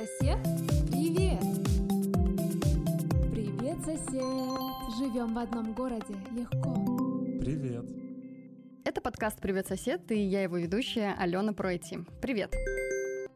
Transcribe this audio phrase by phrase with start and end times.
[0.00, 0.38] Сосед,
[0.90, 1.42] привет!
[3.30, 4.22] Привет, сосед!
[4.98, 6.74] Живем в одном городе, легко.
[7.38, 7.84] Привет!
[8.86, 11.98] Это подкаст «Привет, сосед» и я его ведущая Алена Пройти.
[12.22, 12.54] Привет!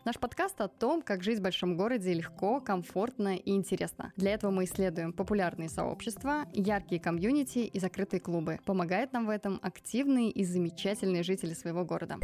[0.06, 4.14] Наш подкаст о том, как жить в большом городе легко, комфортно и интересно.
[4.16, 8.58] Для этого мы исследуем популярные сообщества, яркие комьюнити и закрытые клубы.
[8.64, 12.16] Помогает нам в этом активные и замечательные жители своего города.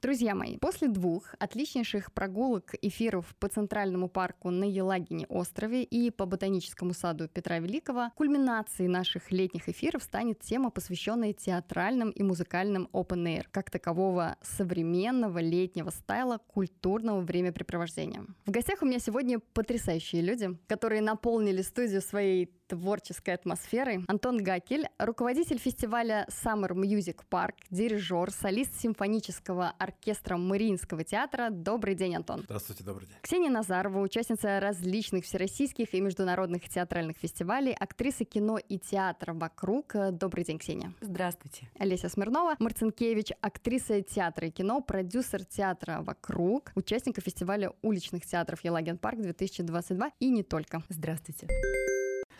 [0.00, 6.24] Друзья мои, после двух отличнейших прогулок эфиров по Центральному парку на Елагине острове и по
[6.24, 13.24] Ботаническому саду Петра Великого, кульминацией наших летних эфиров станет тема, посвященная театральным и музыкальным open
[13.24, 18.24] air, как такового современного летнего стайла культурного времяпрепровождения.
[18.46, 24.04] В гостях у меня сегодня потрясающие люди, которые наполнили студию своей творческой атмосферой.
[24.06, 31.48] Антон Гакель, руководитель фестиваля Summer Music Park, дирижер, солист симфонического оркестра Мариинского театра.
[31.50, 32.42] Добрый день, Антон.
[32.44, 33.16] Здравствуйте, добрый день.
[33.22, 39.94] Ксения Назарова, участница различных всероссийских и международных театральных фестивалей, актриса кино и театра «Вокруг».
[40.12, 40.92] Добрый день, Ксения.
[41.00, 41.68] Здравствуйте.
[41.78, 48.98] Олеся Смирнова, Марцинкевич, актриса театра и кино, продюсер театра «Вокруг», участника фестиваля уличных театров «Елаген
[48.98, 50.82] Парк» 2022 и не только.
[50.88, 51.46] Здравствуйте.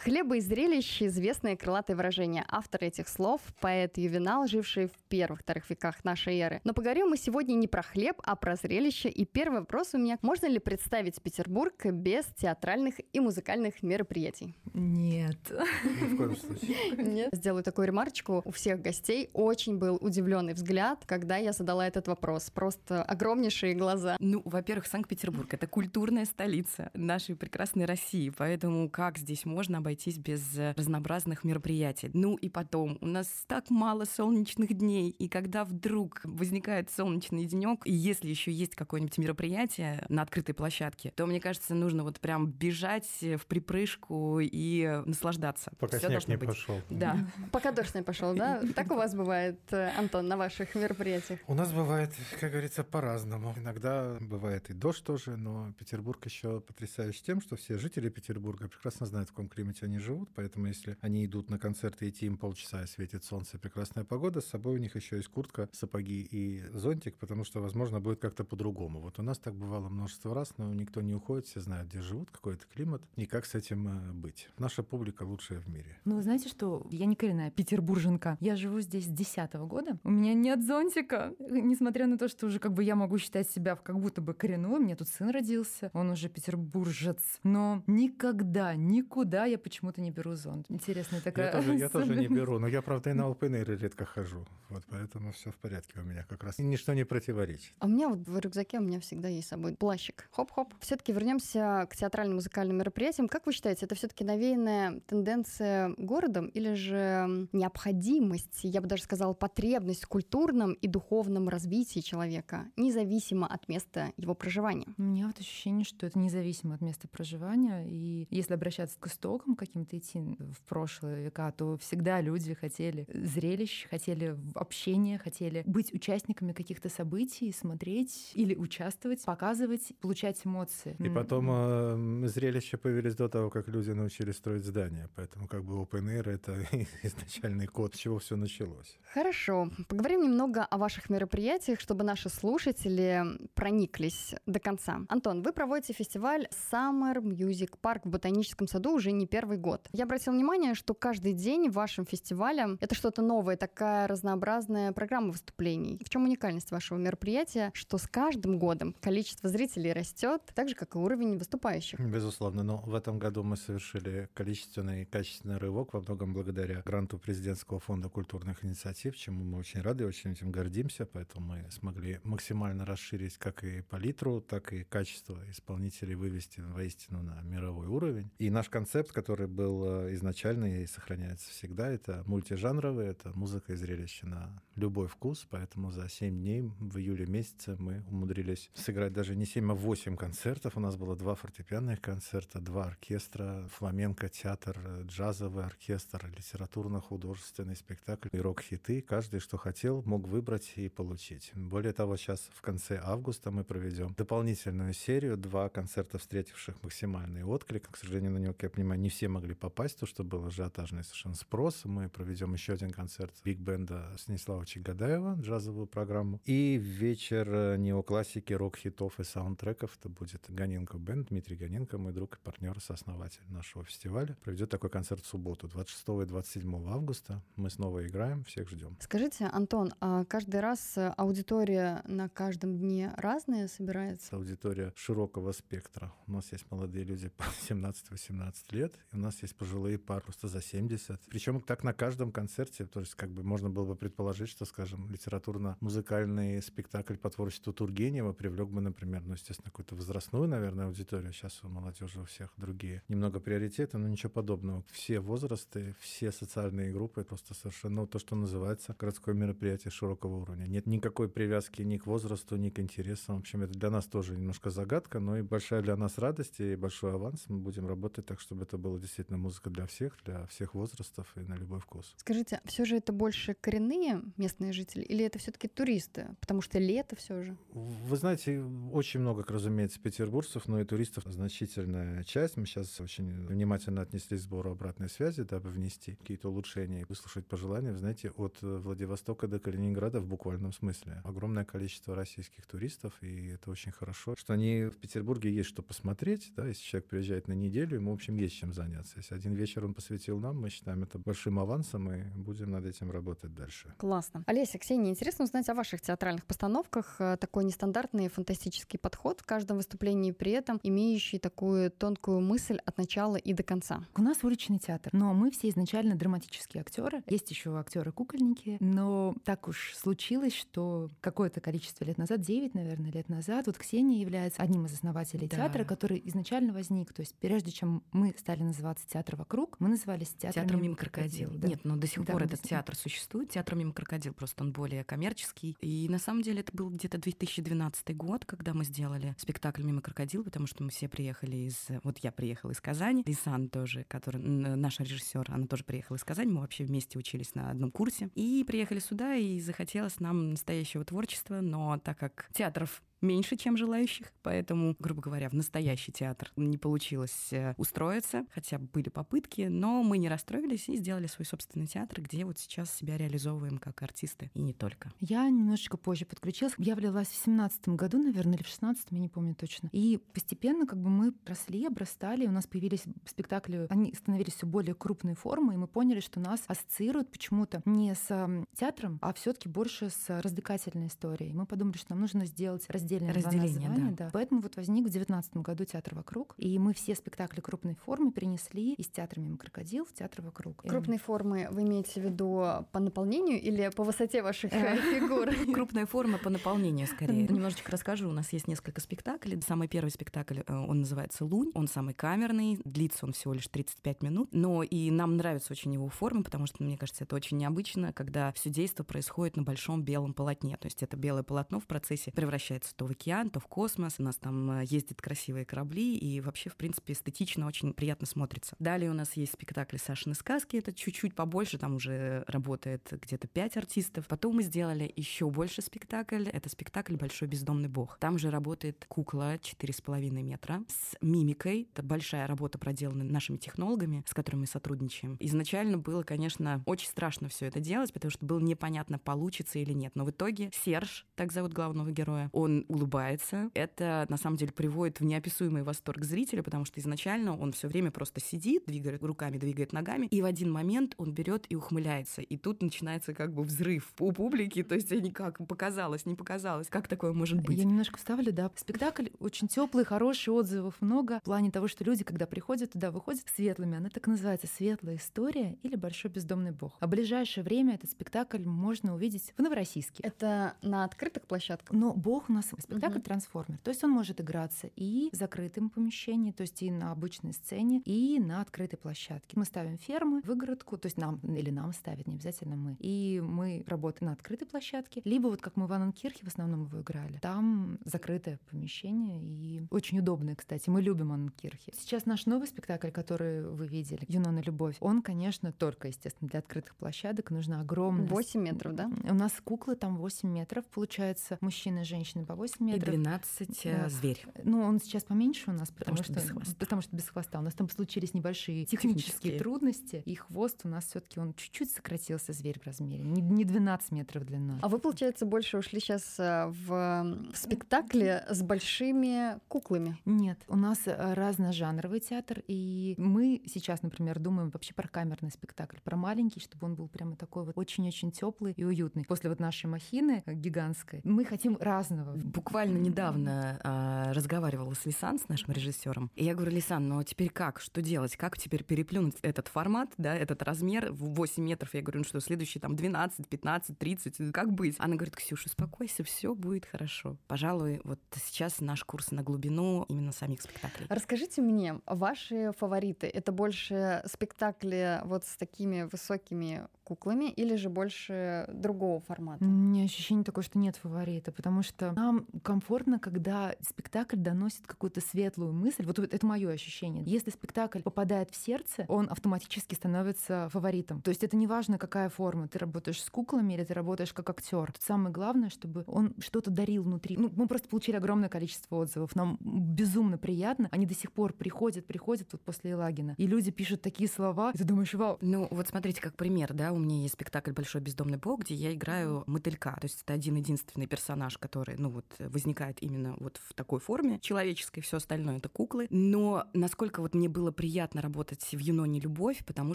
[0.03, 2.45] Хлеба и зрелищ– известное крылатое выражение.
[2.49, 6.61] Автор этих слов– поэт Ювенал, живший в первых-вторых веках нашей эры.
[6.63, 9.09] Но поговорим мы сегодня не про хлеб, а про зрелище.
[9.09, 14.55] И первый вопрос у меня– можно ли представить Петербург без театральных и музыкальных мероприятий?
[14.73, 15.39] Нет.
[15.83, 16.77] Ни в коем случае.
[16.97, 17.31] Нет.
[17.33, 18.43] Сделаю такую ремарочку.
[18.45, 22.51] У всех гостей очень был удивленный взгляд, когда я задала этот вопрос.
[22.51, 24.17] Просто огромнейшие глаза.
[24.21, 30.59] Ну, во-первых, Санкт-Петербург– это культурная столица нашей прекрасной России, поэтому как здесь можно обойтись без
[30.59, 32.11] э, разнообразных мероприятий.
[32.13, 37.81] Ну и потом, у нас так мало солнечных дней, и когда вдруг возникает солнечный денек,
[37.87, 42.51] и если еще есть какое-нибудь мероприятие на открытой площадке, то, мне кажется, нужно вот прям
[42.51, 45.73] бежать в припрыжку и наслаждаться.
[45.79, 46.49] Пока Всё снег не быть.
[46.51, 46.81] пошел.
[46.91, 47.17] Да.
[47.53, 48.61] Пока дождь не пошел, да?
[48.75, 51.41] Так у вас бывает, э, Антон, на ваших мероприятиях?
[51.47, 53.55] У нас бывает, как говорится, по-разному.
[53.57, 59.07] Иногда бывает и дождь тоже, но Петербург еще потрясающий тем, что все жители Петербурга прекрасно
[59.07, 62.87] знают, в каком климате они живут, поэтому если они идут на концерты, идти им полчаса,
[62.87, 67.45] светит солнце, прекрасная погода, с собой у них еще есть куртка, сапоги и зонтик, потому
[67.45, 69.01] что, возможно, будет как-то по-другому.
[69.01, 72.31] Вот у нас так бывало множество раз, но никто не уходит, все знают, где живут,
[72.31, 74.49] какой это климат и как с этим э, быть.
[74.59, 75.99] Наша публика лучшая в мире.
[76.05, 76.87] Ну, вы знаете что?
[76.91, 78.37] Я не коренная петербурженка.
[78.41, 79.99] Я живу здесь с 10 года.
[80.05, 81.35] У меня нет зонтика.
[81.39, 84.71] Несмотря на то, что уже как бы я могу считать себя как будто бы коренной.
[84.71, 85.91] У меня тут сын родился.
[85.93, 87.23] Он уже петербуржец.
[87.43, 90.67] Но никогда, никуда я почему-то не беру зонт.
[90.69, 91.47] Интересная такая...
[91.47, 94.47] Я тоже, я тоже не беру, но я, правда, и на air редко хожу.
[94.69, 96.59] Вот поэтому все в порядке у меня как раз.
[96.59, 97.73] И ничто не противоречит.
[97.79, 100.29] А у меня вот в рюкзаке у меня всегда есть с собой плащик.
[100.33, 100.75] Хоп-хоп.
[100.81, 103.29] Все-таки вернемся к театральным музыкальным мероприятиям.
[103.29, 109.35] Как вы считаете, это все-таки навеянная тенденция городом или же необходимость, я бы даже сказала,
[109.35, 114.89] потребность в культурном и духовном развитии человека, независимо от места его проживания?
[114.97, 117.87] У меня вот ощущение, что это независимо от места проживания.
[117.87, 123.87] И если обращаться к истокам каким-то идти в прошлые века, то всегда люди хотели зрелищ,
[123.91, 130.97] хотели общения, хотели быть участниками каких-то событий, смотреть или участвовать, показывать, получать эмоции.
[130.99, 135.09] И потом э, зрелища появились до того, как люди научились строить здания.
[135.17, 136.65] Поэтому как бы open air— это
[137.03, 138.99] изначальный код, с чего все началось.
[139.13, 139.71] Хорошо.
[139.89, 143.25] Поговорим немного о ваших мероприятиях, чтобы наши слушатели
[143.55, 145.01] прониклись до конца.
[145.09, 149.89] Антон, вы проводите фестиваль Summer Music Park в Ботаническом саду уже не первый год.
[149.93, 155.31] Я обратила внимание, что каждый день в вашем фестивале это что-то новое, такая разнообразная программа
[155.31, 156.01] выступлений.
[156.05, 160.95] В чем уникальность вашего мероприятия, что с каждым годом количество зрителей растет, так же, как
[160.95, 162.01] и уровень выступающих?
[162.01, 167.19] Безусловно, но в этом году мы совершили количественный и качественный рывок во многом благодаря гранту
[167.19, 172.85] президентского фонда культурных инициатив, чему мы очень рады, очень этим гордимся, поэтому мы смогли максимально
[172.85, 178.31] расширить как и палитру, так и качество исполнителей вывести воистину на мировой уровень.
[178.39, 183.77] И наш концепт, который был э, изначально и сохраняется всегда, это мультижанровый, это музыка и
[183.77, 189.35] зрелище на любой вкус, поэтому за 7 дней в июле месяце мы умудрились сыграть даже
[189.35, 190.77] не 7, а 8 концертов.
[190.77, 198.29] У нас было два фортепианных концерта, два оркестра, фламенко, театр, э, джазовый оркестр, литературно-художественный спектакль
[198.33, 199.03] и рок-хиты.
[199.03, 201.53] Каждый, что хотел, мог выбрать и получить.
[201.55, 207.89] Более того, сейчас в конце августа мы проведем дополнительную серию, два концерта, встретивших максимальный отклик.
[207.91, 210.47] К сожалению, на него, как я понимаю, не все все могли попасть, то, что был
[210.47, 211.85] ажиотажный совершенно спрос.
[211.85, 216.41] Мы проведем еще один концерт биг-бенда Станислава Чигадаева, джазовую программу.
[216.47, 219.99] И вечер э, неоклассики, рок-хитов и саундтреков.
[219.99, 224.35] Это будет Ганенко Бенд, Дмитрий Ганенко, мой друг и партнер, сооснователь нашего фестиваля.
[224.43, 227.43] Проведет такой концерт в субботу, 26 и 27 августа.
[227.57, 228.97] Мы снова играем, всех ждем.
[229.01, 234.37] Скажите, Антон, а каждый раз аудитория на каждом дне разная собирается?
[234.37, 236.15] Аудитория широкого спектра.
[236.27, 240.49] У нас есть молодые люди по 17-18 лет, и у нас есть пожилые пары просто
[240.49, 241.21] за 70.
[241.29, 245.11] Причем так на каждом концерте, то есть как бы можно было бы предположить, что, скажем,
[245.11, 251.33] литературно-музыкальный спектакль по творчеству Тургенева привлек бы, например, ну, естественно, какую-то возрастную, наверное, аудиторию.
[251.33, 254.85] Сейчас у молодежи у всех другие немного приоритеты, но ничего подобного.
[254.91, 260.67] Все возрасты, все социальные группы, просто совершенно то, что называется городское мероприятие широкого уровня.
[260.67, 263.37] Нет никакой привязки ни к возрасту, ни к интересам.
[263.37, 266.77] В общем, это для нас тоже немножко загадка, но и большая для нас радость и
[266.77, 267.45] большой аванс.
[267.49, 271.41] Мы будем работать так, чтобы это было действительно музыка для всех, для всех возрастов и
[271.41, 272.15] на любой вкус.
[272.19, 276.37] Скажите, все же это больше коренные местные жители или это все-таки туристы?
[276.41, 277.57] Потому что лето все же.
[277.73, 278.61] Вы знаете,
[278.93, 282.57] очень много, разумеется, петербуржцев, но и туристов значительная часть.
[282.57, 287.47] Мы сейчас очень внимательно отнеслись к сбору обратной связи, дабы внести какие-то улучшения и выслушать
[287.47, 287.93] пожелания.
[287.93, 291.21] Вы знаете, от Владивостока до Калининграда в буквальном смысле.
[291.25, 296.53] Огромное количество российских туристов, и это очень хорошо, что они в Петербурге есть что посмотреть.
[296.57, 298.88] Да, если человек приезжает на неделю, ему, в общем, есть чем заняться.
[299.17, 303.11] Если один вечер он посвятил нам, мы считаем это большим авансом, и будем над этим
[303.11, 303.95] работать дальше.
[303.99, 304.45] Классно.
[304.47, 307.17] Олеся, Ксения, интересно узнать о ваших театральных постановках.
[307.19, 312.97] Э, такой нестандартный фантастический подход в каждом выступлении, при этом имеющий такую тонкую мысль от
[312.99, 314.05] начала и до конца.
[314.17, 317.23] У нас уличный театр, но мы все изначально драматические актеры.
[317.29, 323.29] Есть еще актеры-кукольники, но так уж случилось, что какое-то количество лет назад, 9, наверное, лет
[323.29, 325.57] назад, вот Ксения является одним из основателей да.
[325.57, 327.13] театра, который изначально возник.
[327.13, 331.51] То есть прежде чем мы стали называться «Театр вокруг», мы назывались «Театром, театром мимо крокодил».
[331.51, 331.69] Да.
[331.69, 335.05] Нет, но до сих да, пор этот театр существует, «Театр мимо крокодил», просто он более
[335.05, 335.77] коммерческий.
[335.81, 340.45] И на самом деле это был где-то 2012 год, когда мы сделали спектакль «Мимо крокодил»,
[340.45, 341.89] потому что мы все приехали из...
[342.05, 346.53] Вот я приехала из Казани, Лисан тоже, который наш режиссер, она тоже приехала из Казани,
[346.53, 348.31] мы вообще вместе учились на одном курсе.
[348.35, 354.33] И приехали сюда, и захотелось нам настоящего творчества, но так как театров меньше, чем желающих,
[354.43, 360.19] поэтому, грубо говоря, в настоящий театр не получилось э, устроиться, хотя были попытки, но мы
[360.19, 364.63] не расстроились и сделали свой собственный театр, где вот сейчас себя реализовываем как артисты, и
[364.63, 365.13] не только.
[365.21, 366.75] Я немножечко позже подключилась.
[366.79, 369.89] Я влилась в семнадцатом году, наверное, или в шестнадцатом, я не помню точно.
[369.93, 374.95] И постепенно как бы мы росли, обрастали, у нас появились спектакли, они становились все более
[374.95, 379.69] крупной формы, и мы поняли, что нас ассоциируют почему-то не с театром, а все таки
[379.69, 381.53] больше с развлекательной историей.
[381.53, 384.25] Мы подумали, что нам нужно сделать раздел раздельное разделение, название, да.
[384.27, 384.31] да.
[384.33, 388.95] Поэтому вот возник в 2019 году театр вокруг, и мы все спектакли крупной формы перенесли
[388.95, 390.83] из театра мимо крокодил в театр вокруг.
[390.83, 395.49] Крупной формы вы имеете в виду по наполнению или по высоте ваших э, фигур?
[395.73, 397.47] Крупная форма по наполнению скорее.
[397.49, 398.29] Немножечко расскажу.
[398.29, 399.61] У нас есть несколько спектаклей.
[399.67, 401.71] Самый первый спектакль, э, он называется «Лунь».
[401.75, 404.49] Он самый камерный, длится он всего лишь 35 минут.
[404.53, 408.53] Но и нам нравится очень его форма, потому что, мне кажется, это очень необычно, когда
[408.53, 410.77] все действо происходит на большом белом полотне.
[410.77, 414.17] То есть это белое полотно в процессе превращается то в океан, то в космос.
[414.19, 418.75] У нас там э, ездят красивые корабли, и вообще, в принципе, эстетично очень приятно смотрится.
[418.81, 423.77] Далее у нас есть спектакль Сашины сказки, это чуть-чуть побольше, там уже работает где-то пять
[423.77, 424.27] артистов.
[424.27, 428.19] Потом мы сделали еще больше спектакль, это спектакль «Большой бездомный бог».
[428.19, 431.89] Там же работает кукла 4,5 метра с мимикой.
[431.93, 435.37] Это большая работа проделана нашими технологами, с которыми мы сотрудничаем.
[435.39, 440.17] Изначально было, конечно, очень страшно все это делать, потому что было непонятно, получится или нет.
[440.17, 443.71] Но в итоге Серж, так зовут главного героя, он улыбается.
[443.75, 448.11] Это на самом деле приводит в неописуемый восторг зрителя, потому что изначально он все время
[448.11, 452.43] просто сидит, двигает руками, двигает ногами, и в один момент он берет и ухмыляется.
[452.43, 456.89] И тут начинается как бы взрыв у публики, то есть они как показалось, не показалось,
[456.89, 457.79] как такое может быть.
[457.79, 458.71] Я немножко вставлю, да.
[458.77, 461.41] Спектакль очень теплый, хороший, отзывов много.
[461.41, 463.97] В плане того, что люди, когда приходят туда, выходят светлыми.
[463.97, 466.97] Она так называется «Светлая история» или «Большой бездомный бог».
[467.01, 470.23] А в ближайшее время этот спектакль можно увидеть в Новороссийске.
[470.23, 471.97] Это на открытых площадках?
[471.97, 473.79] Но бог у нас спектакль трансформер.
[473.79, 478.03] То есть он может играться и в закрытом помещении, то есть и на обычной сцене,
[478.05, 479.55] и на открытой площадке.
[479.57, 482.97] Мы ставим фермы, выгородку, то есть нам или нам ставят, не обязательно мы.
[482.99, 487.01] И мы работаем на открытой площадке, либо вот как мы в Анненкирхе в основном его
[487.01, 487.39] играли.
[487.39, 490.89] Там закрытое помещение и очень удобное, кстати.
[490.89, 491.93] Мы любим Анненкирхе.
[491.99, 496.97] Сейчас наш новый спектакль, который вы видели, «Юнона любовь», он, конечно, только, естественно, для открытых
[496.97, 498.29] площадок нужно огромное...
[498.29, 499.11] 8 метров, да?
[499.25, 503.15] У нас куклы там 8 метров, получается, мужчины и женщины по 8 8 метров.
[503.15, 503.91] И 12 да.
[503.91, 504.45] Э, зверь.
[504.65, 506.75] Ну, он сейчас поменьше у нас, потому, потому что, что без хвоста.
[506.79, 507.59] потому что без хвоста.
[507.59, 509.59] У нас там случились небольшие технические, технические.
[509.59, 514.13] трудности, и хвост у нас все-таки он чуть-чуть сократился зверь в размере, не, не 12
[514.13, 514.79] метров длина.
[514.83, 520.19] А вы, получается, больше ушли сейчас э, в спектакле с большими куклами?
[520.25, 525.99] Нет, у нас э, разножанровый театр, и мы сейчас, например, думаем вообще про камерный спектакль,
[526.03, 529.25] про маленький, чтобы он был прямо такой вот очень-очень теплый и уютный.
[529.25, 532.37] После вот нашей махины гигантской мы хотим разного.
[532.59, 537.25] Буквально недавно а, разговаривала с Лисан, с нашим режиссером, и я говорю, Лисан, ну а
[537.25, 537.81] теперь как?
[537.81, 538.37] Что делать?
[538.37, 541.95] Как теперь переплюнуть этот формат, да, этот размер в 8 метров?
[541.95, 544.97] Я говорю, ну что, следующий там 12, 15, 30, как быть?
[544.99, 547.37] Она говорит, Ксюша, успокойся, все будет хорошо.
[547.47, 551.07] Пожалуй, вот сейчас наш курс на глубину именно самих спектаклей.
[551.09, 558.69] Расскажите мне, ваши фавориты, это больше спектакли вот с такими высокими куклами или же больше
[558.73, 559.65] другого формата?
[559.65, 565.21] У меня ощущение такое, что нет фаворита, потому что нам комфортно, когда спектакль доносит какую-то
[565.23, 566.05] светлую мысль.
[566.05, 567.25] Вот это мое ощущение.
[567.25, 571.23] Если спектакль попадает в сердце, он автоматически становится фаворитом.
[571.23, 572.69] То есть это не важно, какая форма.
[572.69, 574.93] Ты работаешь с куклами или ты работаешь как актер.
[574.93, 577.37] Тут самое главное, чтобы он что-то дарил внутри.
[577.39, 579.35] Ну, мы просто получили огромное количество отзывов.
[579.35, 580.89] Нам безумно приятно.
[580.93, 583.35] Они до сих пор приходят, приходят вот после Елагина.
[583.39, 585.39] И люди пишут такие слова, и ты думаешь, вау.
[585.41, 588.93] Ну, вот смотрите, как пример, да, у меня есть спектакль «Большой бездомный бог», где я
[588.93, 589.97] играю мотылька.
[590.01, 595.01] То есть это один-единственный персонаж, который, ну вот, возникает именно вот в такой форме человеческой,
[595.01, 596.07] все остальное— это куклы.
[596.11, 599.95] Но насколько вот мне было приятно работать в «Юноне любовь», потому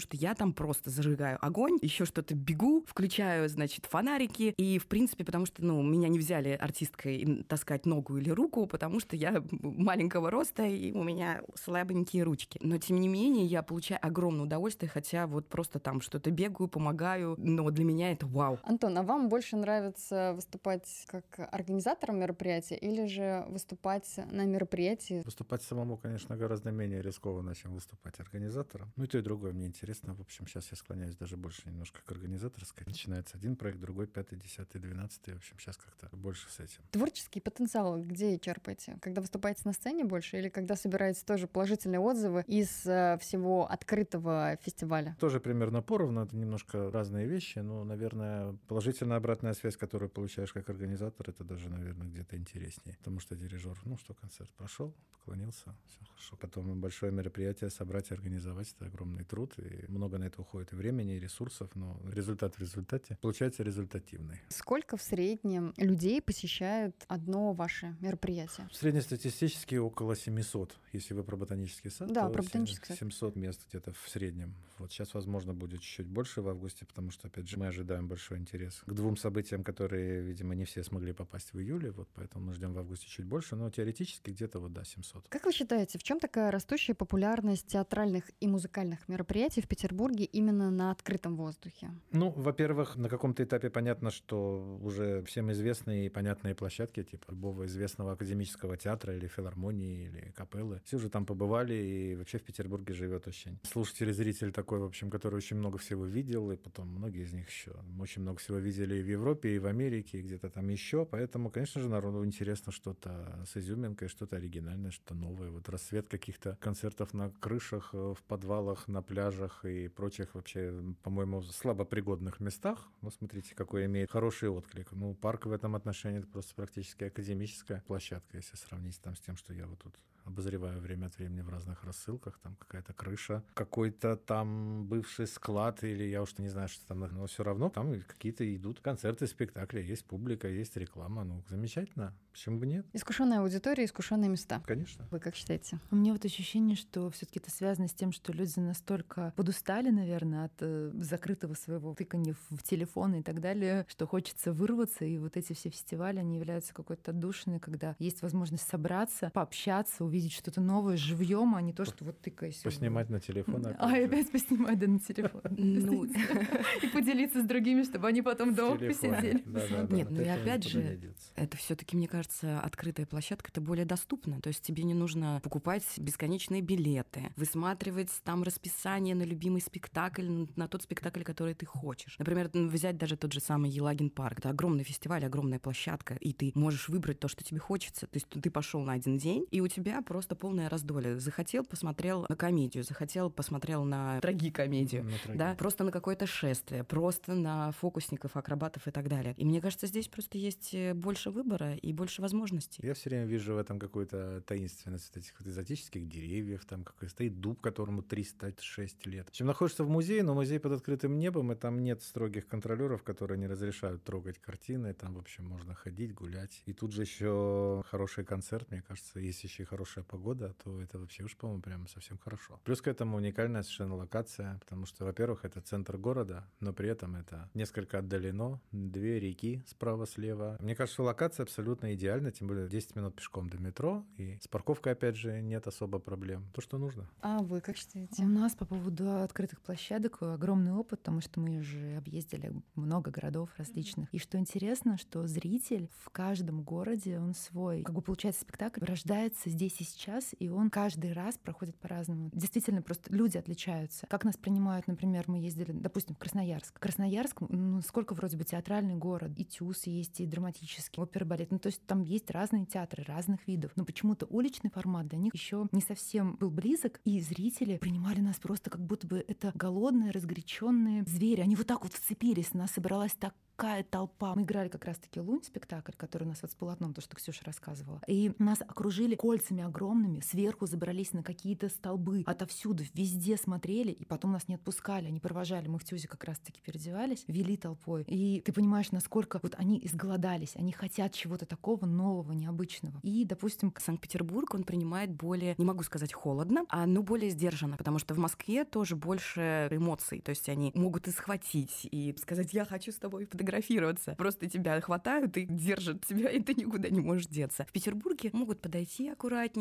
[0.00, 5.24] что я там просто зажигаю огонь, еще что-то бегу, включаю, значит, фонарики, и, в принципе,
[5.24, 10.30] потому что, ну, меня не взяли артисткой таскать ногу или руку, потому что я маленького
[10.30, 12.58] роста, и у меня слабенькие ручки.
[12.62, 16.93] Но, тем не менее, я получаю огромное удовольствие, хотя вот просто там что-то бегаю, помогаю
[16.94, 18.58] помогаю, но для меня это вау.
[18.62, 25.22] Антон, а вам больше нравится выступать как организатором мероприятия или же выступать на мероприятии?
[25.24, 28.92] Выступать самому, конечно, гораздо менее рискованно, чем выступать организатором.
[28.96, 30.14] Ну и то, и другое мне интересно.
[30.14, 32.84] В общем, сейчас я склоняюсь даже больше немножко к организаторской.
[32.86, 35.34] Начинается один проект, другой, пятый, десятый, двенадцатый.
[35.34, 36.82] В общем, сейчас как-то больше с этим.
[36.90, 38.98] Творческий потенциал где черпаете?
[39.00, 44.56] Когда выступаете на сцене больше или когда собираете тоже положительные отзывы из э, всего открытого
[44.62, 45.16] фестиваля?
[45.18, 46.24] Тоже примерно поровну.
[46.24, 51.68] Это немножко разные вещи, но, наверное, положительная обратная связь, которую получаешь как организатор, это даже,
[51.68, 52.96] наверное, где-то интереснее.
[52.98, 56.36] Потому что дирижер, ну что, концерт прошел, поклонился, все хорошо.
[56.36, 60.76] Потом большое мероприятие собрать и организовать, это огромный труд, и много на это уходит и
[60.76, 64.40] времени, и ресурсов, но результат в результате получается результативный.
[64.48, 68.68] Сколько в среднем людей посещают одно ваше мероприятие?
[68.72, 70.76] Среднестатистически около 700.
[70.92, 72.98] Если вы про ботанический сад, да, про ботанический сад.
[72.98, 74.54] 700 мест где-то в среднем.
[74.78, 78.08] Вот сейчас, возможно, будет чуть-чуть больше в августе августе, потому что, опять же, мы ожидаем
[78.08, 82.46] большой интерес к двум событиям, которые, видимо, не все смогли попасть в июле, вот поэтому
[82.46, 85.28] мы ждем в августе чуть больше, но теоретически где-то вот, да, 700.
[85.28, 90.70] Как вы считаете, в чем такая растущая популярность театральных и музыкальных мероприятий в Петербурге именно
[90.70, 91.90] на открытом воздухе?
[92.12, 97.64] Ну, во-первых, на каком-то этапе понятно, что уже всем известные и понятные площадки, типа любого
[97.64, 102.94] известного академического театра или филармонии, или капеллы, все уже там побывали, и вообще в Петербурге
[102.94, 106.88] живет очень слушатель и зритель такой, в общем, который очень много всего видел, и потом
[106.88, 110.22] многие из них еще очень много всего видели и в Европе, и в Америке, и
[110.22, 111.04] где-то там еще.
[111.04, 115.50] Поэтому, конечно же, народу интересно что-то с изюминкой, что-то оригинальное, что новое.
[115.50, 121.42] Вот рассвет каких-то концертов на крышах, э, в подвалах, на пляжах и прочих вообще, по-моему,
[121.42, 122.88] слабо пригодных местах.
[123.02, 124.92] Ну, смотрите, какой имеет хороший отклик.
[124.92, 129.36] Ну, парк в этом отношении это просто практически академическая площадка, если сравнить там с тем,
[129.36, 129.94] что я вот тут
[130.24, 136.04] обозреваю время от времени в разных рассылках, там какая-то крыша, какой-то там бывший склад, или
[136.04, 140.04] я уж не знаю, что там, но все равно там какие-то идут концерты, спектакли, есть
[140.04, 142.86] публика, есть реклама, ну, замечательно, почему бы нет?
[142.92, 144.60] Искушенная аудитория, искушенные места.
[144.66, 145.06] Конечно.
[145.10, 145.78] Вы как считаете?
[145.90, 150.46] У меня вот ощущение, что все-таки это связано с тем, что люди настолько подустали, наверное,
[150.46, 155.18] от э, закрытого своего тыкания в, в телефон и так далее, что хочется вырваться, и
[155.18, 160.60] вот эти все фестивали, они являются какой-то отдушиной, когда есть возможность собраться, пообщаться, увидеть что-то
[160.60, 162.56] новое живьем, а не то, что вот тыкаясь.
[162.56, 163.66] Поснимать на телефон.
[163.78, 165.42] А, опять поснимать, да, на телефон.
[165.84, 166.04] Ну,
[166.82, 169.42] и поделиться с другими, чтобы они потом дома посидели.
[169.90, 171.00] Нет, ну и опять же,
[171.36, 174.40] это все таки мне кажется, открытая площадка, это более доступно.
[174.40, 180.68] То есть тебе не нужно покупать бесконечные билеты, высматривать там расписание на любимый спектакль, на
[180.68, 182.16] тот спектакль, который ты хочешь.
[182.18, 184.38] Например, взять даже тот же самый Елагин парк.
[184.38, 188.06] Это огромный фестиваль, огромная площадка, и ты можешь выбрать то, что тебе хочется.
[188.06, 191.18] То есть ты пошел на один день, и у тебя просто полное раздолье.
[191.18, 197.34] Захотел, посмотрел на комедию, захотел, посмотрел на трагикомедию, на да, просто на какое-то шествие, просто
[197.34, 199.34] на фокусников, акробатов и так далее.
[199.36, 202.86] И мне кажется, здесь просто есть э, больше выбора и больше возможностей.
[202.86, 207.40] Я все время вижу в этом какую-то таинственность этих вот экзотических деревьев, там какой стоит
[207.40, 209.28] дуб, которому 306 лет.
[209.32, 213.38] Чем находишься в музее, но музей под открытым небом, и там нет строгих контролеров, которые
[213.38, 216.62] не разрешают трогать картины, там, в общем, можно ходить, гулять.
[216.66, 220.98] И тут же еще хороший концерт, мне кажется, если еще и хорошая погода, то это
[220.98, 222.60] вообще уж, по-моему, прям совсем хорошо.
[222.64, 227.16] Плюс к этому уникальная совершенно локация, потому что, во-первых, это центр города, но при этом
[227.16, 230.56] это несколько отдалено, две реки справа-слева.
[230.60, 234.92] Мне кажется, локация абсолютно идеальна, тем более 10 минут пешком до метро, и с парковкой,
[234.92, 236.50] опять же, нет особо проблем.
[236.52, 237.08] То, что нужно.
[237.20, 238.24] А вы как считаете?
[238.24, 243.50] У нас по поводу открытых площадок огромный опыт, потому что мы уже объездили много городов
[243.56, 244.12] различных.
[244.12, 247.82] И что интересно, что зритель в каждом городе, он свой.
[247.82, 252.30] Как бы получается, спектакль рождается здесь и сейчас, и он каждый раз проходит по-разному.
[252.32, 254.06] Действительно, просто люди отличаются.
[254.08, 256.78] Как нас принимают, например, мы ездили, допустим, в Красноярск.
[256.78, 261.50] Красноярск, ну, сколько вроде бы театральный город, и ТЮЗ есть, и драматический, опера, балет.
[261.50, 263.72] Ну, то есть там есть разные театры, разных видов.
[263.76, 268.36] Но почему-то уличный формат для них еще не совсем был близок, и зрители принимали нас
[268.36, 271.40] просто как будто бы это голодные, разгоряченные звери.
[271.40, 274.34] Они вот так вот вцепились, нас собралась так такая толпа.
[274.34, 277.44] Мы играли как раз-таки «Лунь» спектакль, который у нас вот с полотном, то, что Ксюша
[277.44, 278.00] рассказывала.
[278.06, 284.32] И нас окружили кольцами огромными, сверху забрались на какие-то столбы, отовсюду, везде смотрели, и потом
[284.32, 285.66] нас не отпускали, они провожали.
[285.66, 288.04] Мы в Тюзе как раз-таки переодевались, вели толпой.
[288.06, 293.00] И ты понимаешь, насколько вот они изголодались, они хотят чего-то такого нового, необычного.
[293.02, 297.98] И, допустим, Санкт-Петербург, он принимает более, не могу сказать холодно, а ну более сдержанно, потому
[297.98, 302.64] что в Москве тоже больше эмоций, то есть они могут и схватить, и сказать, я
[302.64, 304.14] хочу с тобой фотографироваться.
[304.16, 307.66] Просто тебя хватают и держат тебя, и ты никуда не можешь деться.
[307.68, 309.08] В Петербурге могут подойти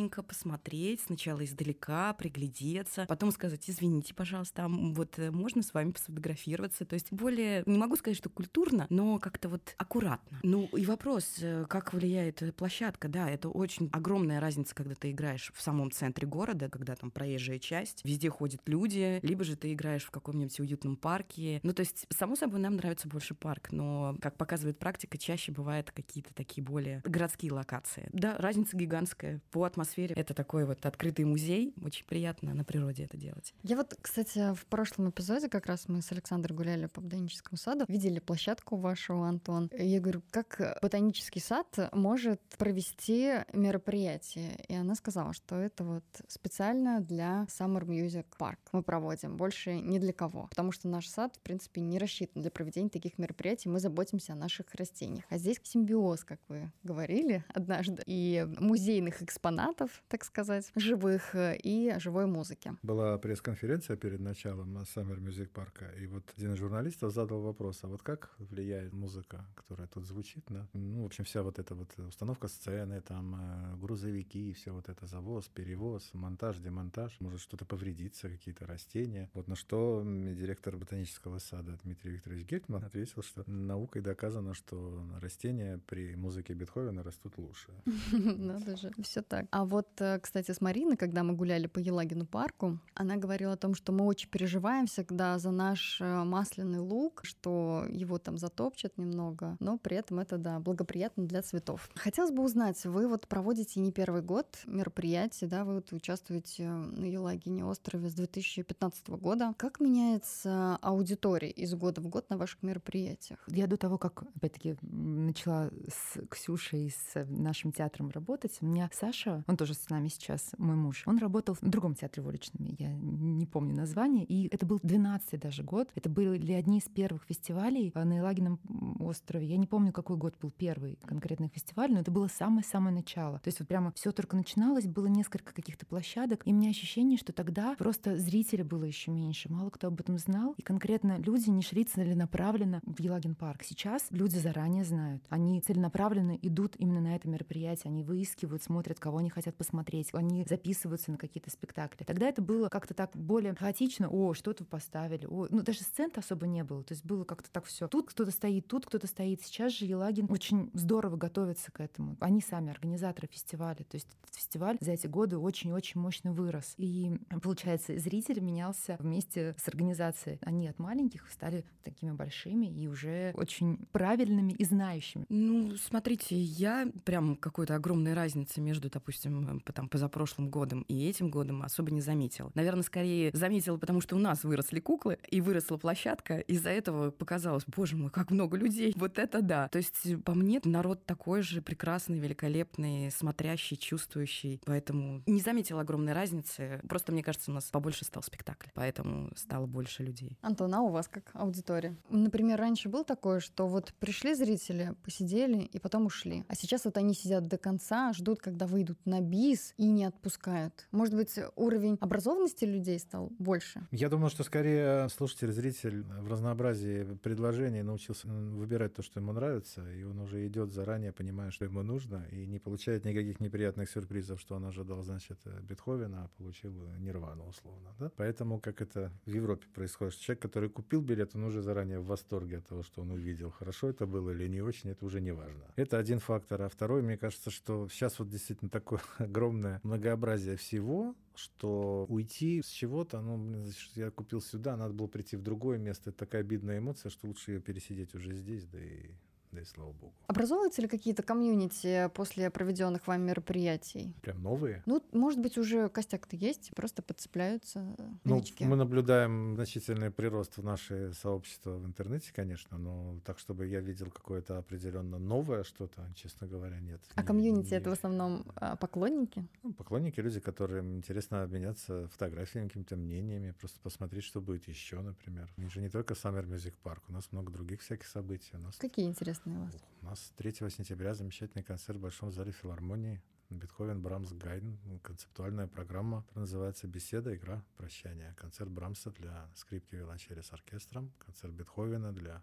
[0.04, 6.86] аккуратненько, посмотреть сначала издалека, приглядеться, потом сказать, извините, пожалуйста, вот э, можно с вами сфотографироваться.
[6.86, 10.40] То есть более, не могу сказать, что культурно, но как-то вот аккуратно.
[10.44, 15.52] Ну и вопрос, э, как влияет площадка, да, это очень огромная разница, когда ты играешь
[15.56, 20.04] в самом центре города, когда там проезжая часть, везде ходят люди, либо же ты играешь
[20.04, 21.60] в каком-нибудь уютном парке.
[21.64, 25.92] Ну то есть, само собой, нам нравится больше парк, но, как показывает практика, чаще бывают
[25.92, 28.10] какие-то такие более городские локации.
[28.12, 29.83] Да, разница гигантская по атмосфере.
[30.16, 31.74] Это такой вот открытый музей.
[31.84, 33.54] Очень приятно на природе это делать.
[33.64, 37.86] Я вот, кстати, в прошлом эпизоде как раз мы с Александром гуляли по ботаническому саду,
[37.88, 39.70] видели площадку вашу, Антон.
[39.78, 44.64] Я говорю, как ботанический сад может провести мероприятие?
[44.68, 50.00] И она сказала, что это вот специально для Summer Music Park мы проводим, больше ни
[50.00, 50.48] для кого.
[50.48, 54.36] Потому что наш сад, в принципе, не рассчитан для проведения таких мероприятий мы заботимся о
[54.36, 55.26] наших растениях.
[55.30, 62.26] А здесь симбиоз, как вы говорили однажды, и музейных экспонатов, так сказать, живых, и живой
[62.26, 62.74] музыки.
[62.84, 67.88] Была пресс-конференция перед началом Summer Music Парка, и вот один из журналистов задал вопрос, а
[67.88, 71.98] вот как влияет музыка, которая тут звучит, на, ну, в общем, вся вот эта вот
[72.00, 77.66] установка сцены, там, э, грузовики, и все вот это завоз, перевоз, монтаж, демонтаж, может что-то
[77.66, 79.30] повредиться, какие-то растения.
[79.34, 85.80] Вот на что директор ботанического сада Дмитрий Викторович Гельтман ответил, что наукой доказано, что растения
[85.88, 87.72] при музыке Бетховена растут лучше.
[88.12, 89.46] Надо же, все так.
[89.52, 93.58] А вот, э, кстати, с Мариной, когда мы гуляли по Елагину парку, она говорила о
[93.58, 98.98] том, что мы очень переживаем всегда за наш э, масляный лук, что его там затопчат
[98.98, 101.90] немного, но при этом это, да, благоприятно для цветов.
[101.96, 107.06] Хотелось бы узнать, вы вот проводите не первый год мероприятие, да, вы вот участвуете на
[107.06, 109.54] Елагине острове с 2015 года.
[109.58, 113.40] Как меняется аудитория из года в год на ваших мероприятиях.
[113.48, 119.44] Я до того, как, опять-таки, начала с Ксюшей, с нашим театром работать, у меня Саша,
[119.54, 122.92] он тоже с нами сейчас, мой муж, он работал в другом театре в уличном, я
[122.92, 125.90] не помню название, и это был 12 даже год.
[125.94, 128.60] Это были одни из первых фестивалей на Елагином
[129.00, 129.46] острове.
[129.46, 133.40] Я не помню, какой год был первый конкретный фестиваль, но это было самое-самое начало.
[133.40, 137.18] То есть вот прямо все только начиналось, было несколько каких-то площадок, и у меня ощущение,
[137.18, 141.50] что тогда просто зрителей было еще меньше, мало кто об этом знал, и конкретно люди
[141.50, 143.64] не шли целенаправленно в Елагин Парк.
[143.64, 145.24] Сейчас люди заранее знают.
[145.30, 147.92] Они целенаправленно идут именно на это мероприятие.
[147.92, 150.10] Они выискивают, смотрят, кого они хотят посмотреть.
[150.14, 152.04] Они записываются на какие-то спектакли.
[152.04, 154.10] Тогда это было как-то так более хаотично.
[154.10, 155.26] О, что-то поставили.
[155.26, 156.84] О, ну даже сцен особо не было.
[156.84, 157.88] То есть было как-то так все.
[157.88, 159.42] Тут кто-то стоит, тут кто-то стоит.
[159.42, 162.18] Сейчас же Елагин очень здорово готовится к этому.
[162.20, 163.84] Они сами организаторы фестиваля.
[163.84, 166.74] То есть этот фестиваль за эти годы очень-очень мощно вырос.
[166.78, 170.40] И получается, зритель менялся вместе с организацией.
[170.42, 175.26] Они от маленьких стали такими большими и уже очень правильными и знающими?
[175.30, 179.33] Ну, смотрите, я прям какой-то огромной разницы между, допустим,
[179.74, 182.52] там, позапрошлым годом и этим годом особо не заметила.
[182.56, 186.40] Наверное, скорее заметила, потому что у нас выросли куклы и выросла площадка.
[186.40, 188.94] Из-за этого показалось, боже мой, как много людей.
[188.96, 189.68] Вот это да.
[189.70, 194.62] То есть, по мне, народ такой же прекрасный, великолепный, смотрящий, чувствующий.
[194.66, 196.82] Поэтому не заметила огромной разницы.
[196.88, 198.70] Просто, мне кажется, у нас побольше стал спектакль.
[198.74, 200.38] Поэтому стало больше людей.
[200.42, 201.96] Антон, а у вас как аудитория?
[202.10, 206.44] Например, раньше было такое, что вот пришли зрители, посидели и потом ушли.
[206.48, 210.88] А сейчас вот они сидят до конца, ждут, когда выйдут на бис и не отпускают.
[210.92, 213.88] Может быть, уровень образованности людей стал больше?
[213.92, 219.90] Я думаю, что скорее слушатель, зритель в разнообразии предложений научился выбирать то, что ему нравится,
[219.92, 224.40] и он уже идет заранее, понимая, что ему нужно, и не получает никаких неприятных сюрпризов,
[224.40, 227.90] что он ожидал, значит, Бетховена, а получил Нирвану, условно.
[228.00, 228.12] Да?
[228.16, 232.58] Поэтому, как это в Европе происходит, человек, который купил билет, он уже заранее в восторге
[232.58, 233.52] от того, что он увидел.
[233.52, 235.64] Хорошо это было или не очень, это уже не важно.
[235.76, 236.62] Это один фактор.
[236.62, 242.68] А второй, мне кажется, что сейчас вот действительно такое огромное многообразие всего, что уйти с
[242.68, 246.10] чего-то, ну, блин, я купил сюда, надо было прийти в другое место.
[246.10, 249.12] Это такая обидная эмоция, что лучше ее пересидеть уже здесь, да и
[249.54, 250.14] да и слава богу.
[250.28, 254.14] Образовываются ли какие-то комьюнити после проведенных вами мероприятий?
[254.22, 254.82] Прям новые?
[254.86, 261.14] Ну, может быть, уже костяк-то есть, просто подцепляются ну, Мы наблюдаем значительный прирост в наше
[261.14, 266.80] сообщество в интернете, конечно, но так, чтобы я видел какое-то определенно новое что-то, честно говоря,
[266.80, 267.02] нет.
[267.16, 267.78] А не, комьюнити не...
[267.78, 269.48] это в основном а, поклонники?
[269.62, 275.50] Ну, поклонники, люди, которым интересно обменяться фотографиями, какими-то мнениями, просто посмотреть, что будет еще, например.
[275.58, 278.52] У же не только Summer Music Park, у нас много других всяких событий.
[278.54, 278.78] У нас...
[278.78, 279.84] Какие интересные интересные у вас?
[280.02, 283.22] У нас 3 сентября замечательный концерт в Большом зале филармонии.
[283.50, 284.80] Бетховен, Брамс, Гайден.
[285.04, 288.34] Концептуальная программа называется «Беседа, игра, прощание».
[288.36, 291.12] Концерт Брамса для скрипки виолончели с оркестром.
[291.20, 292.42] Концерт Бетховена для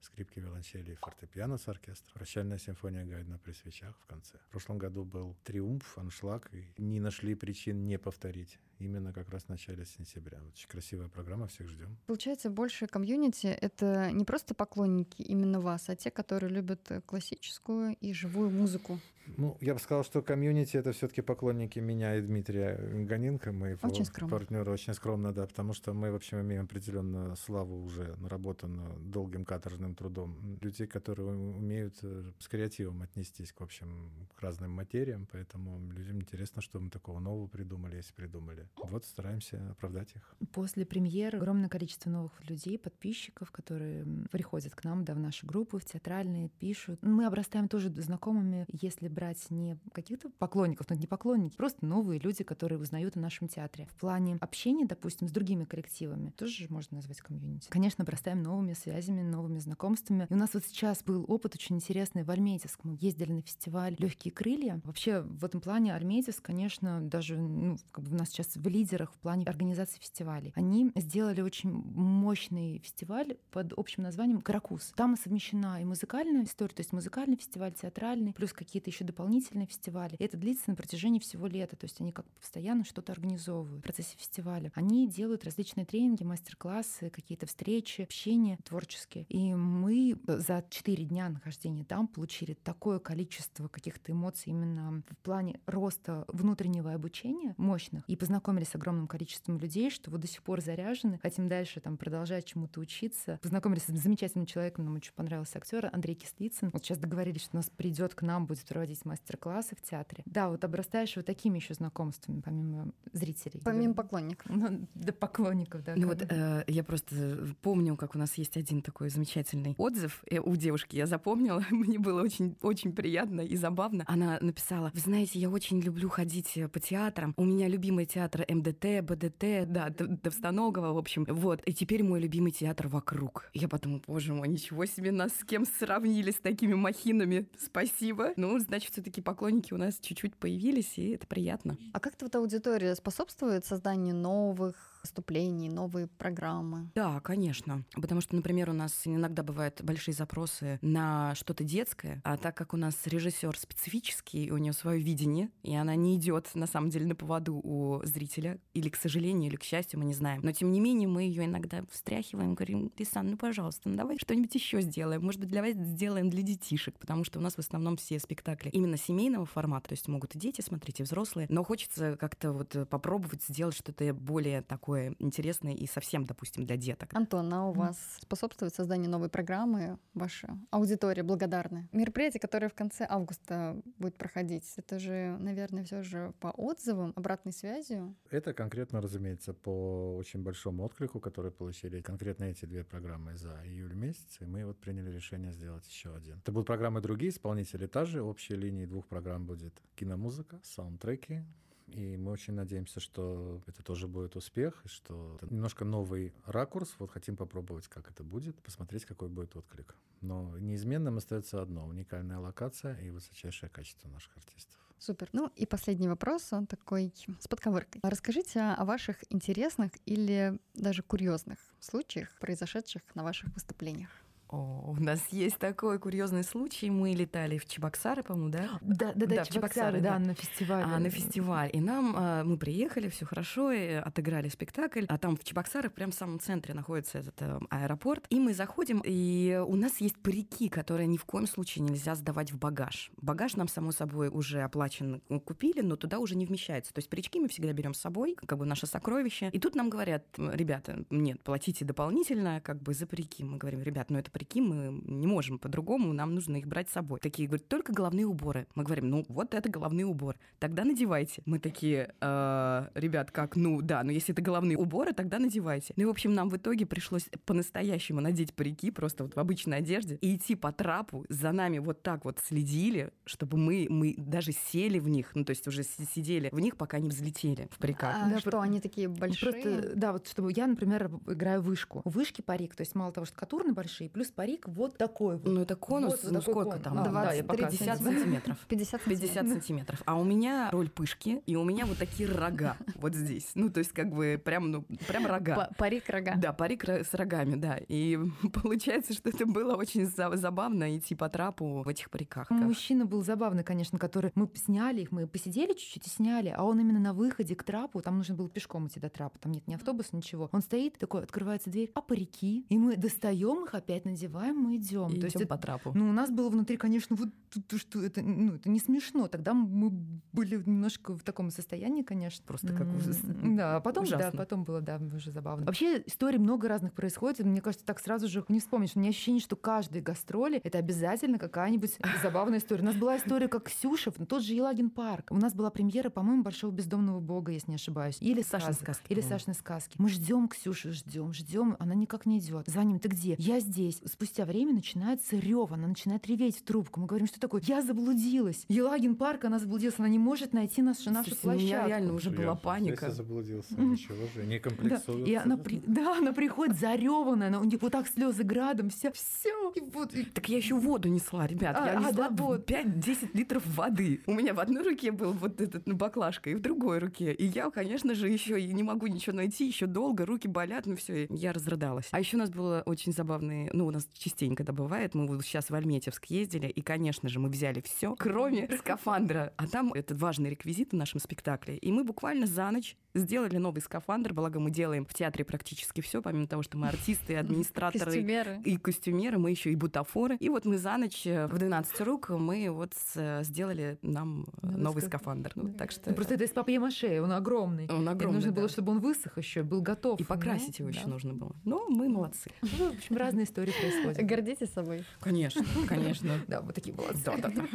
[0.00, 2.14] скрипки, виолончели и фортепиано с оркестром.
[2.14, 4.38] Прощальная симфония Гайдена при свечах в конце.
[4.38, 9.44] В прошлом году был триумф, аншлаг, и не нашли причин не повторить именно как раз
[9.44, 10.38] в начале сентября.
[10.52, 11.96] Очень красивая программа, всех ждем.
[12.06, 18.12] Получается, больше комьюнити— это не просто поклонники именно вас, а те, которые любят классическую и
[18.12, 18.98] живую музыку.
[19.36, 23.88] Ну, я бы сказал, что комьюнити— это все таки поклонники меня и Дмитрия Ганинка, моего
[23.88, 24.70] очень партнера.
[24.70, 29.94] Очень скромно, да, потому что мы, в общем, имеем определенную славу уже наработанную долгим каторжным
[29.94, 30.58] трудом.
[30.60, 36.60] Людей, которые умеют э, с креативом отнестись, в общем, к разным материям, поэтому людям интересно,
[36.60, 38.68] что мы такого нового придумали, если придумали.
[38.76, 40.34] Вот стараемся оправдать их.
[40.52, 45.78] После премьеры огромное количество новых людей, подписчиков, которые приходят к нам, да, в наши группы,
[45.78, 47.00] в театральные, пишут.
[47.02, 52.44] Мы обрастаем тоже знакомыми, если брать не каких-то поклонников, но не поклонники, просто новые люди,
[52.44, 53.86] которые узнают о нашем театре.
[53.86, 57.68] В плане общения, допустим, с другими коллективами, тоже можно назвать комьюнити.
[57.68, 60.26] Конечно, обрастаем новыми связями, новыми знакомствами.
[60.28, 62.80] И у нас вот сейчас был опыт очень интересный в Альметьевск.
[62.84, 64.80] Мы ездили на фестиваль «Легкие крылья».
[64.84, 69.12] Вообще в этом плане Альметьевск, конечно, даже ну, как бы у нас сейчас в лидерах
[69.12, 70.52] в плане организации фестивалей.
[70.54, 74.92] Они сделали очень мощный фестиваль под общим названием «Каракус».
[74.94, 80.16] Там совмещена и музыкальная история, то есть музыкальный фестиваль, театральный, плюс какие-то еще дополнительные фестивали.
[80.18, 83.82] И это длится на протяжении всего лета, то есть они как постоянно что-то организовывают в
[83.82, 84.70] процессе фестиваля.
[84.74, 89.26] Они делают различные тренинги, мастер-классы, какие-то встречи, общения творческие.
[89.28, 95.60] И мы за четыре дня нахождения там получили такое количество каких-то эмоций именно в плане
[95.66, 100.42] роста внутреннего обучения мощных и познакомились познакомились с огромным количеством людей, что вот до сих
[100.42, 103.38] пор заряжены, хотим дальше там продолжать чему-то учиться.
[103.42, 106.70] Познакомились с замечательным человеком, нам очень понравился актер Андрей Кислицын.
[106.72, 110.22] Вот сейчас договорились, что у нас придет к нам, будет проводить мастер-классы в театре.
[110.26, 113.60] Да, вот обрастаешь вот такими еще знакомствами, помимо зрителей.
[113.64, 114.02] Помимо да.
[114.02, 114.50] поклонников.
[114.50, 115.94] Ну, да, поклонников, да.
[115.96, 120.40] Ну вот э, я просто помню, как у нас есть один такой замечательный отзыв э,
[120.40, 120.96] у девушки.
[120.96, 124.04] Я запомнила, мне было очень, очень приятно и забавно.
[124.06, 127.32] Она написала, вы знаете, я очень люблю ходить по театрам.
[127.36, 131.26] У меня любимый театр театра МДТ, БДТ, да, Довстоногова, в общем.
[131.28, 131.60] Вот.
[131.66, 133.50] И теперь мой любимый театр вокруг.
[133.52, 137.46] Я подумала, боже мой, ничего себе, нас с кем сравнили с такими махинами.
[137.58, 138.32] Спасибо.
[138.36, 141.76] Ну, значит, все таки поклонники у нас чуть-чуть появились, и это приятно.
[141.92, 146.90] А как-то вот аудитория способствует созданию новых выступлений, новые программы?
[146.94, 147.84] Да, конечно.
[147.94, 152.74] Потому что, например, у нас иногда бывают большие запросы на что-то детское, а так как
[152.74, 157.06] у нас режиссер специфический, у нее свое видение, и она не идет на самом деле
[157.06, 160.40] на поводу у зрителя, или к сожалению, или к счастью, мы не знаем.
[160.42, 164.54] Но тем не менее мы ее иногда встряхиваем, говорим, Лисан, ну пожалуйста, ну давай что-нибудь
[164.54, 165.22] еще сделаем.
[165.24, 168.70] Может быть, для вас сделаем для детишек, потому что у нас в основном все спектакли
[168.70, 172.88] именно семейного формата, то есть могут и дети смотреть, и взрослые, но хочется как-то вот
[172.88, 177.14] попробовать сделать что-то более такое такое интересное и совсем, допустим, для деток.
[177.14, 181.88] Антон, а у вас способствует созданию новой программы ваша аудитория благодарны?
[181.92, 187.52] Мероприятие, которое в конце августа будет проходить, это же, наверное, все же по отзывам, обратной
[187.52, 188.14] связью?
[188.30, 193.94] Это конкретно, разумеется, по очень большому отклику, который получили конкретно эти две программы за июль
[193.94, 196.38] месяц, и мы вот приняли решение сделать еще один.
[196.38, 201.44] Это будут программы другие, исполнители та же, общей линии двух программ будет киномузыка, саундтреки,
[201.92, 206.94] и мы очень надеемся, что это тоже будет успех, и что это немножко новый ракурс.
[206.98, 209.94] Вот хотим попробовать, как это будет, посмотреть, какой будет отклик.
[210.20, 214.78] Но неизменным остается одно— уникальная локация и высочайшее качество наших артистов.
[214.98, 215.28] Супер.
[215.32, 218.00] Ну и последний вопрос, он такой с подковыркой.
[218.04, 224.10] Расскажите о ваших интересных или даже курьезных случаях, произошедших на ваших выступлениях.
[224.52, 226.90] О, у нас есть такой курьезный случай.
[226.90, 228.68] Мы летали в Чебоксары, по-моему, да?
[228.82, 230.18] Да, да, да, Да, Чебоксары, Чебоксары, да, да.
[230.18, 230.84] на фестивале.
[230.84, 231.70] А, на фестиваль.
[231.72, 235.06] И нам, а, мы приехали, все хорошо, и отыграли спектакль.
[235.08, 238.26] А там в Чебоксарах, прям в самом центре находится этот э, аэропорт.
[238.28, 242.52] И мы заходим, и у нас есть парики, которые ни в коем случае нельзя сдавать
[242.52, 243.10] в багаж.
[243.16, 246.92] Багаж нам, само собой, уже оплачен, э, купили, но туда уже не вмещается.
[246.92, 249.48] То есть парички мы всегда берем с собой, как бы наше сокровище.
[249.50, 253.44] И тут нам говорят, ребята, нет, платите дополнительно, как бы за парики.
[253.44, 256.92] Мы говорим, ребят, ну это парики, мы не можем по-другому, нам нужно их брать с
[256.92, 257.20] собой.
[257.20, 258.66] Такие говорят, только головные уборы.
[258.74, 261.42] Мы говорим, ну вот это головный убор, тогда надевайте.
[261.46, 265.94] Мы такие, «Э, ребят, как, ну да, но если это головные уборы, тогда надевайте.
[265.96, 269.78] Ну и, в общем, нам в итоге пришлось по-настоящему надеть парики просто вот в обычной
[269.78, 271.24] одежде и идти по трапу.
[271.28, 275.50] За нами вот так вот следили, чтобы мы, мы даже сели в них, ну то
[275.50, 278.16] есть уже си- сидели в них, пока не взлетели в париках.
[278.18, 279.52] А Да, что, про- они такие большие?
[279.52, 282.00] Просто, да, вот чтобы я, например, играю вышку.
[282.04, 285.46] У вышки парик, то есть мало того, что катурны большие, плюс парик вот такой вот.
[285.46, 286.84] Ну это конус, Вот, вот ну такой сколько конус.
[286.84, 286.98] там?
[286.98, 287.70] А, да, я 20, показываю.
[287.78, 288.58] 50 сантиметров.
[288.68, 290.02] 50 50 сантиметров.
[290.06, 293.50] А у меня роль пышки, и у меня вот такие рога вот здесь.
[293.54, 295.54] Ну, то есть как бы прям, ну, прям рога.
[295.54, 296.34] Па- Парик рога.
[296.36, 297.78] Да, парик с рогами, да.
[297.88, 298.18] И
[298.62, 302.50] получается, что это было очень за- забавно идти по трапу в этих париках.
[302.50, 304.32] Мужчина был забавный, конечно, который...
[304.34, 308.00] Мы сняли их, мы посидели чуть-чуть и сняли, а он именно на выходе к трапу,
[308.00, 310.48] там нужно было пешком идти до трапа, там нет ни автобуса, ничего.
[310.52, 312.64] Он стоит, такой, открывается дверь, а парики?
[312.68, 315.08] И мы достаем их, опять надеваем, мы идем.
[315.08, 315.92] И То есть идём это- по трапу.
[315.94, 319.28] Ну, у нас было внутри, конечно, вот то- то, что это, ну, это не смешно.
[319.28, 319.90] Тогда мы
[320.32, 322.44] были немножко в таком состоянии, конечно.
[322.46, 323.18] Просто как ужас.
[323.22, 324.38] Да, а потом, да, Ужасно.
[324.38, 325.66] потом было, да, уже забавно.
[325.66, 327.40] Вообще историй много разных происходит.
[327.40, 328.90] и Мне кажется, так сразу же не вспомнишь.
[328.94, 332.82] У меня ощущение, что каждые гастроли это обязательно какая-нибудь забавная история.
[332.82, 335.28] У нас была история, как Ксюша, ну, тот же Елагин парк.
[335.30, 338.16] У нас была премьера, по-моему, Большого бездомного бога, если не ошибаюсь.
[338.20, 339.20] Или Сашины сказки, Или.
[339.20, 339.96] Сашины сказки.
[339.98, 341.76] Мы ждем Ксюшу, ждем, ждем.
[341.78, 342.66] Она никак не идет.
[342.68, 343.36] Звоним, ты где?
[343.38, 344.00] Я здесь.
[344.12, 347.00] Спустя время начинается рев, она начинает реветь в трубку.
[347.00, 347.62] Мы говорим, что такое?
[347.64, 348.66] Я заблудилась.
[348.68, 351.88] Елагин парк, она заблудилась, она не может найти нашу, нашу Слушайте, у меня площадку.
[351.88, 353.06] реально уже была Я паника.
[353.06, 355.26] Если заблудился, ничего же, не Да, комплексуют.
[355.26, 359.10] и она, при- да, она приходит зареванная, она, у нее вот так слезы градом, вся,
[359.12, 359.72] все.
[359.76, 361.74] И вот, и- Так я еще воду несла, ребят.
[361.80, 362.70] А, я а, несла да, вот.
[362.70, 364.20] 5-10 литров воды.
[364.26, 367.32] У меня в одной руке был вот этот ну, баклажка, и в другой руке.
[367.32, 370.96] И я, конечно же, еще и не могу ничего найти, еще долго, руки болят, ну
[370.96, 372.08] все, я разрыдалась.
[372.10, 375.70] А еще у нас было очень забавный, ну, нас частенько это бывает, мы вот сейчас
[375.70, 379.52] в Альметьевск ездили, и, конечно же, мы взяли все, кроме скафандра.
[379.56, 381.76] А там этот важный реквизит в нашем спектакле.
[381.76, 386.22] И мы буквально за ночь сделали новый скафандр, благо мы делаем в театре практически все,
[386.22, 388.60] помимо того, что мы артисты, администраторы, Костюмеры.
[388.64, 390.36] и костюмеры, мы еще и бутафоры.
[390.36, 394.66] И вот мы за ночь э, в 12 рук мы вот с- сделали нам э,
[394.66, 395.52] Новый новый скаф- скафандр.
[395.56, 397.86] Ну, так что Ну, просто это из папье-маше, он огромный.
[397.90, 398.72] он И огромный, нужно было, да.
[398.72, 400.18] чтобы он высох еще, был готов.
[400.20, 401.10] И покрасить Ну, его еще да.
[401.10, 401.54] нужно было.
[401.64, 402.50] Но мы молодцы.
[402.62, 404.26] Ну, в общем, разные истории происходят.
[404.26, 405.04] Гордитесь собой.
[405.20, 406.32] Конечно, конечно.
[406.48, 407.22] Да, вот такие молодцы.
[407.24, 407.66] Да, да, да.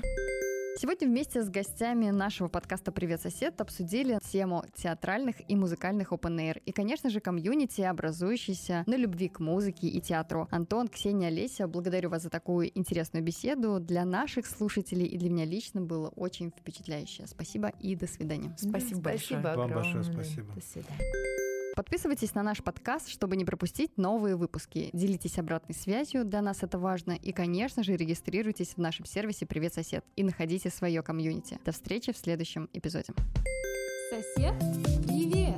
[0.80, 6.62] Сегодня вместе с гостями нашего подкаста «Привет, сосед» обсудили тему театральных и музыкальных open air
[6.68, 10.48] и, конечно же, комьюнити, образующийся на любви к музыке и театру.
[10.52, 13.80] Антон, Ксения, Олеся, благодарю вас за такую интересную беседу.
[13.80, 17.26] Для наших слушателей и для меня лично было очень впечатляюще.
[17.26, 18.56] Спасибо и до свидания.
[18.56, 19.42] Спасибо большое.
[19.42, 20.54] Спасибо Вам большое спасибо.
[20.54, 21.47] До свидания.
[21.78, 24.90] Подписывайтесь на наш подкаст, чтобы не пропустить новые выпуски.
[24.94, 27.12] Делитесь обратной связью, для нас это важно.
[27.12, 31.60] И, конечно же, регистрируйтесь в нашем сервисе «Привет, сосед» и находите свое комьюнити.
[31.64, 33.14] До встречи в следующем эпизоде.
[34.10, 34.56] Сосед,
[35.06, 35.56] привет!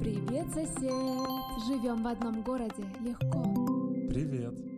[0.00, 0.90] Привет, сосед!
[1.66, 3.42] Живем в одном городе легко.
[4.10, 4.69] Привет.